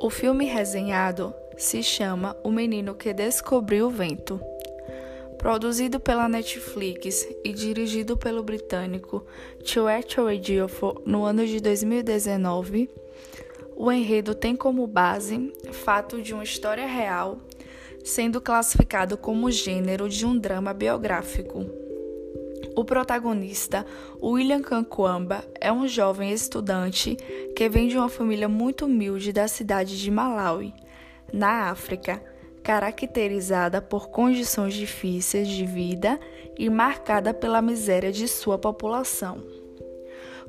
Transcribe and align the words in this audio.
O 0.00 0.10
filme 0.10 0.44
resenhado 0.46 1.34
se 1.56 1.82
chama 1.82 2.36
O 2.42 2.50
Menino 2.50 2.94
que 2.94 3.12
Descobriu 3.12 3.86
o 3.86 3.90
Vento. 3.90 4.40
Produzido 5.38 6.00
pela 6.00 6.28
Netflix 6.28 7.28
e 7.44 7.52
dirigido 7.52 8.16
pelo 8.16 8.42
britânico 8.42 9.24
Chiwetel 9.62 10.30
Ejiofor 10.30 11.02
no 11.04 11.24
ano 11.24 11.46
de 11.46 11.60
2019, 11.60 12.90
o 13.76 13.92
enredo 13.92 14.34
tem 14.34 14.56
como 14.56 14.86
base 14.86 15.52
fato 15.70 16.20
de 16.20 16.34
uma 16.34 16.42
história 16.42 16.86
real, 16.86 17.38
sendo 18.04 18.40
classificado 18.40 19.16
como 19.16 19.50
gênero 19.50 20.08
de 20.08 20.24
um 20.24 20.38
drama 20.38 20.72
biográfico. 20.72 21.66
O 22.74 22.84
protagonista, 22.84 23.84
William 24.22 24.62
Kankwamba, 24.62 25.44
é 25.60 25.72
um 25.72 25.86
jovem 25.88 26.32
estudante 26.32 27.16
que 27.56 27.68
vem 27.68 27.88
de 27.88 27.96
uma 27.96 28.08
família 28.08 28.48
muito 28.48 28.86
humilde 28.86 29.32
da 29.32 29.48
cidade 29.48 30.00
de 30.00 30.10
Malawi, 30.10 30.72
na 31.32 31.70
África, 31.70 32.22
caracterizada 32.62 33.80
por 33.80 34.10
condições 34.10 34.74
difíceis 34.74 35.48
de 35.48 35.64
vida 35.64 36.20
e 36.56 36.68
marcada 36.68 37.32
pela 37.32 37.62
miséria 37.62 38.12
de 38.12 38.28
sua 38.28 38.58
população. 38.58 39.42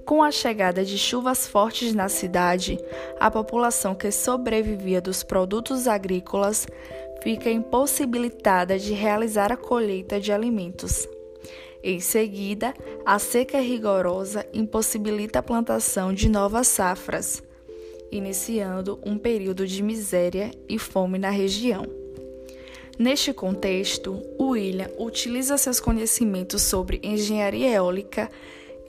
Com 0.05 0.23
a 0.23 0.31
chegada 0.31 0.83
de 0.83 0.97
chuvas 0.97 1.47
fortes 1.47 1.93
na 1.93 2.09
cidade, 2.09 2.79
a 3.19 3.29
população 3.29 3.93
que 3.93 4.11
sobrevivia 4.11 4.99
dos 4.99 5.23
produtos 5.23 5.87
agrícolas 5.87 6.67
fica 7.21 7.49
impossibilitada 7.49 8.77
de 8.77 8.93
realizar 8.93 9.51
a 9.51 9.57
colheita 9.57 10.19
de 10.19 10.31
alimentos. 10.31 11.07
Em 11.83 11.99
seguida, 11.99 12.73
a 13.05 13.17
seca 13.19 13.59
rigorosa 13.59 14.45
impossibilita 14.53 15.39
a 15.39 15.43
plantação 15.43 16.13
de 16.13 16.27
novas 16.27 16.67
safras 16.67 17.41
iniciando 18.11 18.99
um 19.05 19.17
período 19.17 19.67
de 19.67 19.81
miséria 19.83 20.51
e 20.67 20.77
fome 20.79 21.17
na 21.17 21.29
região. 21.29 21.85
Neste 22.97 23.31
contexto, 23.31 24.21
William 24.39 24.89
utiliza 24.97 25.57
seus 25.57 25.79
conhecimentos 25.79 26.61
sobre 26.63 26.99
engenharia 27.01 27.69
eólica 27.71 28.29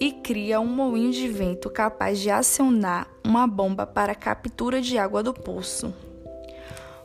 e 0.01 0.13
cria 0.13 0.59
um 0.59 0.67
moinho 0.67 1.13
de 1.13 1.29
vento 1.29 1.71
capaz 1.71 2.19
de 2.19 2.31
acionar 2.31 3.09
uma 3.23 3.47
bomba 3.47 3.87
para 3.87 4.15
captura 4.15 4.81
de 4.81 4.99
água 4.99 5.23
do 5.23 5.33
poço. 5.33 5.95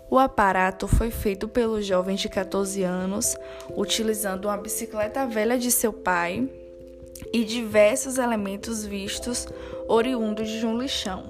O 0.09 0.20
aparato 0.20 0.88
foi 0.88 1.09
feito 1.09 1.48
pelo 1.48 1.81
jovem 1.81 2.16
de 2.16 2.30
14 2.30 2.84
anos, 2.84 3.36
utilizando 3.75 4.45
uma 4.45 4.58
bicicleta 4.58 5.25
velha 5.25 5.58
de 5.58 5.72
seu 5.72 5.92
pai 5.92 6.47
e 7.34 7.44
diversos 7.44 8.17
elementos 8.17 8.86
vistos 8.86 9.47
oriundos 9.88 10.50
de 10.50 10.66
um 10.66 10.78
lixão. 10.78 11.23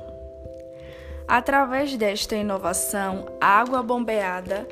Através 1.27 1.95
desta 1.95 2.35
inovação, 2.35 3.25
a 3.41 3.59
água 3.59 3.81
bombeada 3.81 4.67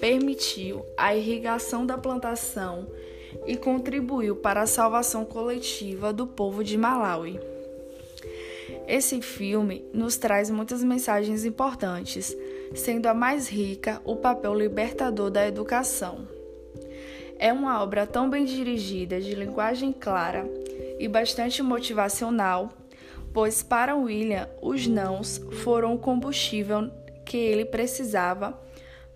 permitiu 0.00 0.84
a 0.96 1.14
irrigação 1.14 1.84
da 1.84 1.98
plantação 1.98 2.86
e 3.46 3.56
contribuiu 3.56 4.36
para 4.36 4.62
a 4.62 4.66
salvação 4.66 5.24
coletiva 5.24 6.12
do 6.12 6.26
povo 6.26 6.62
de 6.62 6.76
Malawi. 6.76 7.40
Esse 8.86 9.20
filme 9.20 9.84
nos 9.92 10.16
traz 10.16 10.48
muitas 10.48 10.82
mensagens 10.84 11.44
importantes, 11.44 12.36
sendo 12.74 13.06
a 13.06 13.14
mais 13.14 13.48
rica 13.48 14.00
o 14.04 14.16
papel 14.16 14.54
libertador 14.54 15.30
da 15.30 15.46
educação. 15.46 16.26
É 17.38 17.52
uma 17.52 17.82
obra 17.82 18.06
tão 18.06 18.30
bem 18.30 18.44
dirigida, 18.44 19.20
de 19.20 19.34
linguagem 19.34 19.92
clara 19.92 20.48
e 20.98 21.06
bastante 21.06 21.62
motivacional 21.62 22.70
pois 23.36 23.62
para 23.62 23.94
William 23.94 24.48
os 24.62 24.86
nãos 24.86 25.38
foram 25.62 25.94
o 25.94 25.98
combustível 25.98 26.90
que 27.22 27.36
ele 27.36 27.66
precisava 27.66 28.58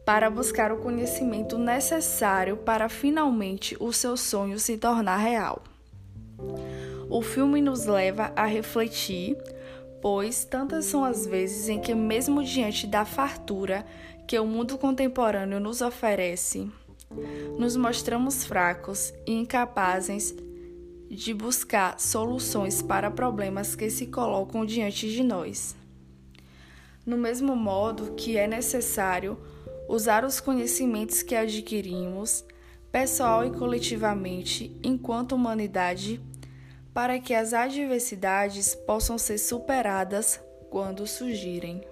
para 0.05 0.29
buscar 0.29 0.71
o 0.71 0.77
conhecimento 0.77 1.57
necessário 1.57 2.59
para 2.59 2.91
finalmente 2.91 3.75
o 3.81 3.91
seu 3.95 4.19
sonho 4.19 4.59
se 4.59 4.77
tornar 4.77 5.17
real. 5.17 5.63
O 7.09 7.23
filme 7.23 7.63
nos 7.63 7.87
leva 7.87 8.31
a 8.37 8.45
refletir, 8.45 9.39
pois 10.01 10.45
tantas 10.45 10.87
são 10.87 11.05
as 11.05 11.27
vezes 11.27 11.69
em 11.69 11.81
que, 11.81 11.95
mesmo 11.95 12.43
diante 12.43 12.87
da 12.87 13.05
fartura 13.05 13.85
que 14.27 14.39
o 14.39 14.47
mundo 14.47 14.79
contemporâneo 14.79 15.61
nos 15.61 15.81
oferece, 15.81 16.71
nos 17.59 17.77
mostramos 17.77 18.45
fracos 18.45 19.13
e 19.27 19.33
incapazes 19.33 20.35
de 21.11 21.35
buscar 21.35 21.99
soluções 21.99 22.81
para 22.81 23.11
problemas 23.11 23.75
que 23.75 23.91
se 23.91 24.07
colocam 24.07 24.65
diante 24.65 25.11
de 25.11 25.25
nós. 25.25 25.75
No 27.05 27.17
mesmo 27.17 27.57
modo 27.57 28.13
que 28.15 28.37
é 28.37 28.47
necessário 28.47 29.37
usar 29.89 30.25
os 30.25 30.39
conhecimentos 30.39 31.23
que 31.23 31.35
adquirimos, 31.35 32.45
pessoal 32.93 33.45
e 33.45 33.51
coletivamente, 33.51 34.79
enquanto 34.85 35.33
humanidade, 35.33 36.21
para 36.93 37.19
que 37.21 37.35
as 37.35 37.53
adversidades 37.53 38.75
possam 38.75 39.17
ser 39.17 39.39
superadas 39.39 40.41
quando 40.71 41.07
surgirem. 41.07 41.83